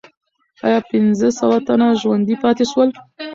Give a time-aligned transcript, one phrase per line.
[0.65, 2.89] آیا پنځه سوه تنه ژوندي پاتې سول؟